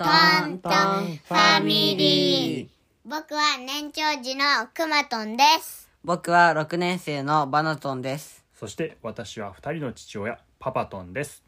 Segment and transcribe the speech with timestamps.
[0.00, 0.06] ト
[0.46, 2.68] ントンファミリー。
[3.04, 5.90] 僕は年長児のくまとんです。
[6.02, 8.42] 僕は6年生のバナトンです。
[8.54, 11.42] そして私は二人の父親パパトンです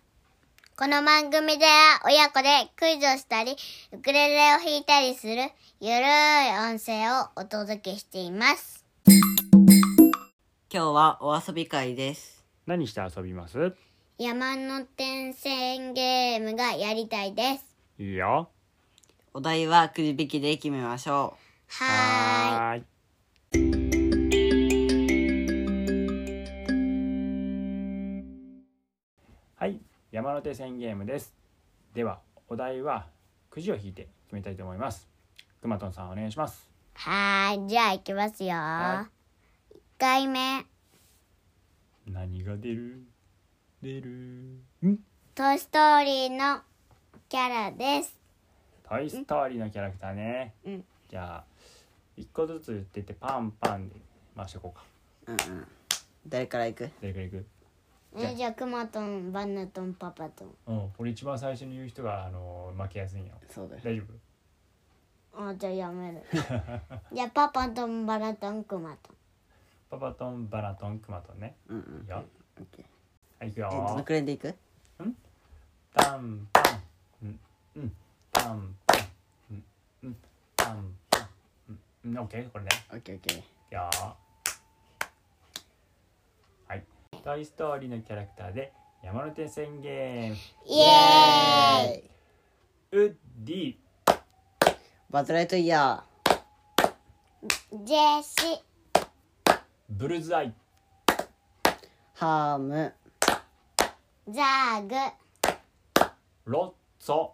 [0.77, 3.57] この番組では親子でクイズをしたり、
[3.91, 5.33] ウクレレを弾いたりする
[5.81, 6.09] ゆるい
[6.71, 8.85] 音声をお届けしています。
[10.71, 12.45] 今日はお遊び会です。
[12.67, 13.75] 何して遊びます？
[14.19, 14.57] 山
[14.95, 17.72] 手線ゲームがやりたいです。
[18.03, 18.51] いいよ。
[19.33, 21.37] お題はくじ引きで決めましょ
[21.69, 22.83] はーい。
[23.53, 23.73] ーい。
[29.55, 29.81] はい
[30.11, 31.33] 山手線ゲームです。
[31.95, 32.19] では
[32.49, 33.07] お題は
[33.51, 35.09] くじを引いて決めたいと思います。
[35.61, 36.69] くまとんさんお願いします。
[36.95, 37.69] はーい。
[37.69, 38.57] じゃあ行きますよ。
[38.57, 39.09] は
[39.73, 40.67] 1回目、
[42.09, 43.05] 何が出る？
[43.81, 44.11] 出る？
[44.85, 44.99] ん？
[45.37, 46.63] トイストーリーの
[47.33, 48.15] キャラです。
[48.87, 51.45] トイ・ストーリーのキャラクターね、うんじゃあ
[52.15, 53.97] 一個ずつ言ってってパンパンで
[54.37, 54.85] 回していこうか
[55.27, 55.33] う。
[55.33, 55.67] うんうん。
[56.29, 56.91] 誰から行く？
[57.01, 57.47] 誰からいく？
[58.19, 60.49] じゃあえじゃあくまとん、バナトン、パパトン。
[60.67, 63.81] うん俺一番最初に言う人があの負けやすいんよそうだよ。
[63.83, 64.03] 大丈
[65.33, 65.49] 夫？
[65.51, 66.23] あじゃあやめる
[67.15, 69.17] じゃあパパとんバナトンクマトン
[69.89, 72.09] パパトンバナトンクマトンねうんうんいい。
[72.11, 72.23] よ
[72.59, 72.85] オッケー。
[73.41, 74.55] はいいくえ、どのよくらいで行く？
[74.99, 75.17] タン
[75.95, 76.47] パン
[77.23, 77.39] うん。
[77.77, 77.93] うん。
[78.33, 79.01] タンパン
[79.51, 79.65] うん。
[80.05, 80.17] うん。
[80.57, 81.29] タンパン
[81.69, 81.79] うん。
[82.11, 82.19] うん。
[82.19, 83.39] オッケーこれねオッケーオッケー。
[83.39, 83.91] いくよ
[86.67, 86.85] はい
[87.23, 93.75] トイ・ストーリーのキャラクターで山手線ゲームイエーイウッディ
[95.11, 96.13] バズ・ライトイヤー
[97.85, 98.61] ジェシ
[99.89, 100.53] ブルズアイー、
[102.15, 102.93] ハーム、
[104.29, 104.95] ザーグ
[106.45, 107.31] ロッツォ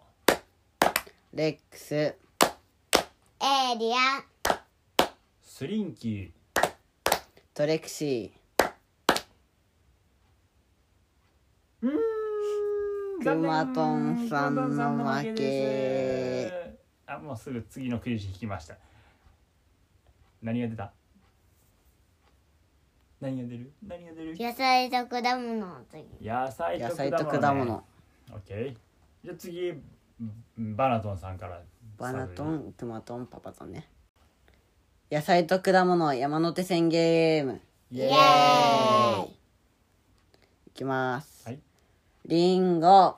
[1.31, 2.15] レックス、エ
[3.75, 4.23] イリアン。
[5.43, 6.33] スリンキ
[7.53, 8.71] トレクシー。
[11.83, 11.89] うー
[13.21, 13.23] ん。
[13.23, 16.79] くまとんさんの負け。
[17.05, 18.75] あもうすぐ次のクイズ引きました
[20.41, 20.91] 何が出た
[23.21, 27.83] 何が出る何が出る野菜と果物の次ー、野菜と野菜と果物,、果物。
[28.31, 28.88] オッケー
[29.23, 29.73] じゃあ次
[30.57, 31.61] バナトンさんから。
[31.97, 33.87] バナトン、クマトン、パパトンね。
[35.11, 37.61] 野菜と果物、山手線ゲーム。
[37.91, 39.29] イエイエーイ。
[40.67, 41.47] いきます。
[41.47, 41.59] はい。
[42.25, 43.17] リンゴ、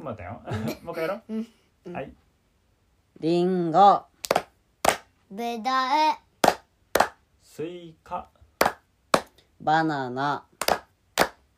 [0.00, 0.40] くまたよ。
[0.82, 2.12] もう一回やろう、はい。
[3.20, 4.02] リンゴ、
[5.30, 5.64] ぶどう。
[7.42, 8.28] スイカ。
[9.60, 10.46] バナナ、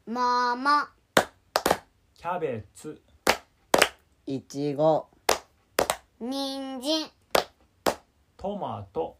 [0.07, 1.02] 桃
[2.23, 3.03] キャベツ。
[4.27, 5.09] いちご、
[6.21, 7.11] 人参。
[8.37, 9.17] トマト。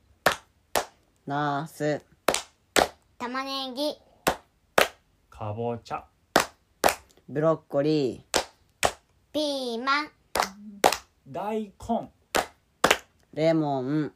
[1.27, 2.01] ナス、
[3.19, 3.97] 玉ねぎ。
[5.29, 6.05] かぼちゃ。
[7.29, 8.91] ブロッコリー、
[9.33, 10.11] ピーマン。
[11.27, 11.73] 大根。
[13.35, 14.13] レモン、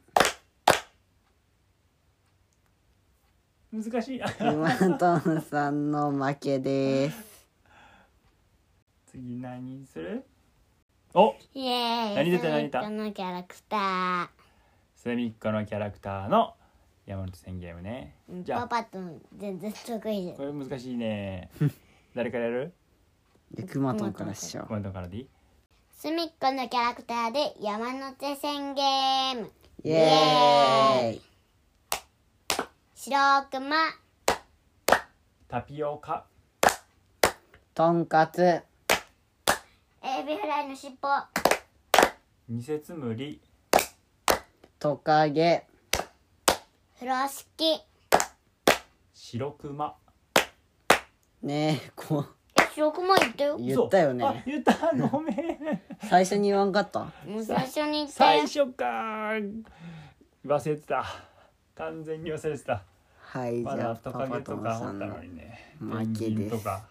[3.73, 4.21] 難しい。
[4.21, 7.36] クマトンさんの負けです。
[9.17, 10.23] 次何する？
[11.15, 11.33] お！
[11.55, 12.15] イエーイ。
[12.17, 12.49] 何出た？
[12.49, 12.83] 何出た？
[12.83, 14.29] そのキャラクタ
[14.95, 16.53] セミッコのキャラクターの
[17.07, 18.13] 山手線ゲームね。
[18.31, 18.67] ーじゃあ。
[18.67, 21.49] パパとん全然得意ですこれ難しいね。
[22.13, 22.73] 誰からやる？
[23.55, 25.27] で、クマトンからしよコメントからでいい？
[25.97, 29.41] すみっこのキャラクターで山手線ゲーム。
[29.47, 29.51] う。
[29.83, 29.91] イ。
[29.93, 31.21] エーイ。
[32.93, 33.17] 白
[33.49, 33.77] くま
[35.47, 36.25] タピオカ。
[37.73, 38.61] とんかつ、
[40.59, 41.07] エビフライの尻尾
[42.49, 43.39] ニセツムリ
[44.79, 45.67] トカゲ、
[46.95, 47.79] 風呂敷。
[49.13, 49.95] 白クマ
[51.43, 53.57] ねえ、こう、え白くま言ったよ。
[53.59, 54.27] 言ったよ嘘。
[54.27, 54.43] あね。
[54.47, 54.73] 言った。
[55.11, 55.35] ごめん。
[56.09, 57.01] 最初に言わんかった？
[57.27, 58.47] もう最初に言ったよ。
[58.47, 58.85] 最初か
[60.43, 61.05] 忘れてた。
[61.75, 62.81] 完全に忘れてた。
[63.19, 65.21] はい、じまゃあ、だトカゲとかったの。
[65.21, 65.75] にね。
[65.79, 66.83] ペンギンとか。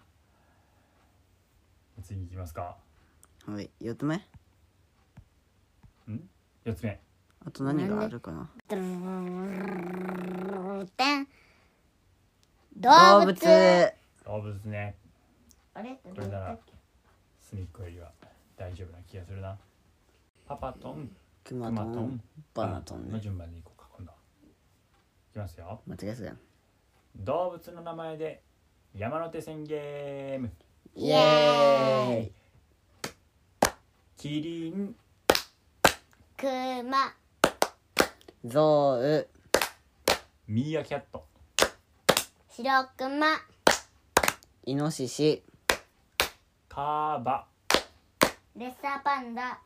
[2.05, 2.77] 次行きますか
[3.49, 4.21] はい、四つ目？
[6.65, 7.01] 四つ目。
[7.47, 8.51] あと何があるかな？
[8.69, 8.77] 動
[12.81, 13.27] 動物。
[13.27, 13.93] 物
[14.25, 14.97] 動物ね。
[15.75, 15.97] あれ？
[16.03, 16.59] これなら
[17.41, 18.11] 隅っこよりは
[18.57, 19.57] 大丈夫な気がするな。
[20.49, 21.09] パパトン。
[21.45, 22.21] クマトントン。
[22.53, 23.13] バナトンね。
[23.13, 24.19] の順番でいこうか今度は。
[25.31, 25.81] いきますよ。
[25.87, 26.39] 間違えそうやん。
[27.15, 28.43] 動物の名前で
[28.93, 30.51] 山手線ゲーム。
[30.97, 32.33] イエーイ
[34.27, 34.97] キリン。
[36.37, 36.47] ク
[36.83, 37.15] マ
[38.45, 39.29] ゾウ。
[40.49, 41.25] ミーアキャット。
[42.51, 43.39] シロクマ
[44.65, 45.45] イノシシ。
[46.69, 47.47] カバ。
[48.57, 49.61] レッサーパンダ。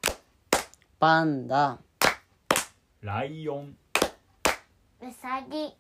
[0.99, 1.79] パンダ。
[3.01, 3.75] ライオン。
[5.01, 5.75] ウサギ。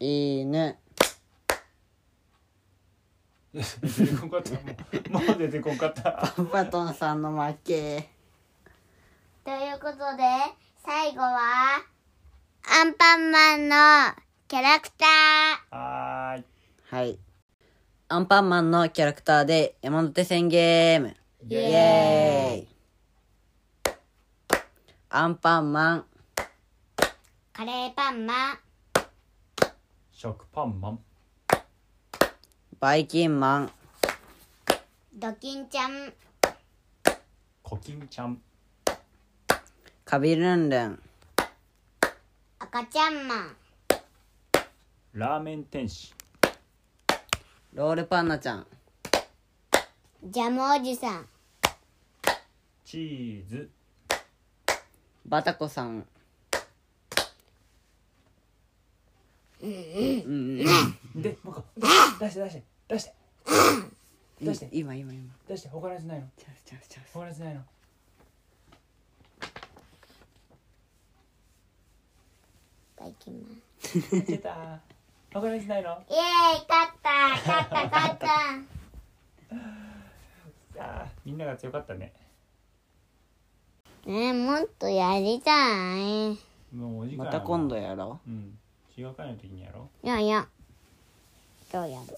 [0.00, 0.76] 犬
[3.54, 3.60] 出
[4.06, 4.52] てこんかった。
[5.10, 6.12] もうもう出てこんかった。
[6.36, 8.08] パパトンさんの負け。
[9.44, 10.22] ということで
[10.84, 11.82] 最後は
[12.64, 13.76] アンパンマンの
[14.48, 15.76] キャラクター。
[15.76, 16.44] はーい。
[16.90, 17.18] はい。
[18.08, 21.16] アンパンマンのキャラクターで山手線ゲーム。
[21.48, 22.68] イイエーイ。
[25.10, 26.04] アンパンマン。
[27.52, 28.58] カレーパンマン。
[30.10, 30.98] 食パンマン
[32.82, 33.70] バイキンマン。
[35.14, 36.12] ドキンちゃん。
[37.62, 38.42] コキンちゃん。
[40.04, 41.02] カビルンルン。
[42.58, 43.56] 赤ちゃんマン。
[45.12, 46.12] ラーメン天使。
[47.72, 48.66] ロールパンナちゃん。
[50.24, 51.28] ジャムおじさん。
[52.84, 53.70] チーズ。
[55.24, 56.04] バタコさん。
[59.60, 61.64] でもう一個
[62.18, 63.14] 出して出して出して。
[64.42, 64.68] 出して。
[64.70, 65.32] 今今今。
[65.48, 65.68] 出して。
[65.68, 66.26] 他のやつないの？
[66.36, 67.12] チャンスチャンスチャンス。
[67.14, 67.60] 他のやつないの？
[73.00, 73.62] バイキンマン
[74.26, 74.80] 出た。
[75.32, 75.88] 他のやつないの？
[76.10, 78.26] イエーイ勝った勝った勝った。
[80.84, 82.12] あーみんなが強かったね。
[84.04, 86.32] ねえもっとやりたい。
[86.32, 86.38] い
[86.74, 88.30] もうお時間また今度やろう。
[88.30, 88.58] ん。
[88.98, 90.46] 違う回の時にやろやいや。
[91.72, 92.06] 今日やる。
[92.12, 92.16] う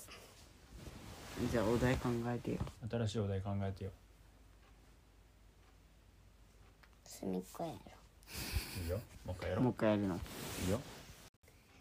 [1.50, 2.58] じゃあお題考えてよ。
[2.88, 3.90] 新しいお題考えてよ。
[7.04, 7.76] 隅っこやる
[8.84, 9.00] いいよ。
[9.26, 9.64] もう一回やろう。
[9.64, 10.14] もう一回やるの。
[10.14, 10.18] い
[10.68, 10.80] いよ。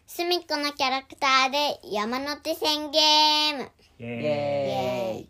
[0.06, 3.70] 隅っこのキャラクターで山手線ゲーム。
[4.00, 4.22] イエーイ。
[4.22, 5.28] イエーイ。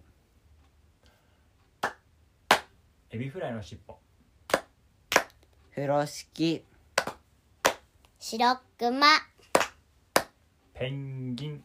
[3.10, 3.98] エビフライの尻尾。
[5.74, 6.64] 風呂敷。
[8.18, 9.06] 白クマ
[10.72, 11.64] ペンギン。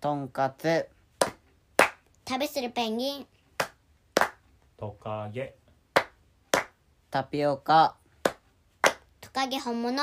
[0.00, 0.86] とんかつ
[2.28, 3.26] 旅するペンギン。
[4.76, 5.54] トカゲ。
[7.10, 7.96] タピオカ。
[9.18, 9.96] トカゲ本物。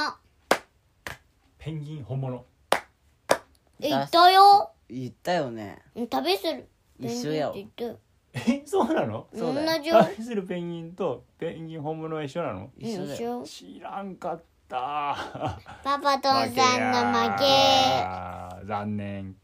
[1.59, 2.43] ペンギン本物。
[3.79, 4.71] え言ったよ。
[4.89, 5.83] 言ったよね。
[5.93, 6.67] うん旅する
[6.99, 7.53] 一緒やわ。
[7.53, 7.99] ペンギンって
[8.33, 9.27] 言っえそうなの？
[9.31, 10.03] 同じよ。
[10.03, 12.71] 旅するペンギンとペンギン本物は一緒なの？
[12.75, 13.37] 一緒だよ。
[13.37, 15.15] うん知らんかった。
[15.83, 18.65] パパトンさんの負け。
[18.65, 19.35] 残念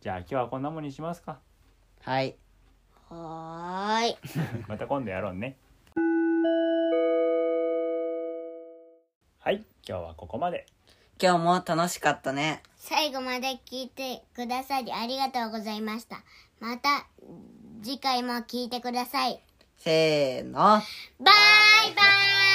[0.00, 1.40] じゃあ今日はこんなもんにしますか。
[2.02, 2.34] はい。
[3.10, 4.16] はーい。
[4.66, 5.58] また今度やろうね。
[9.40, 10.64] はい今日はここまで。
[11.20, 12.62] 今日も楽しかったね。
[12.76, 16.22] 最後まで聞いてくださりありがとうございました。
[16.60, 17.06] また
[17.82, 19.42] 次回も聞いてください。
[19.76, 20.58] せーの。
[20.58, 20.82] バイ
[21.18, 21.32] バ
[22.46, 22.49] イ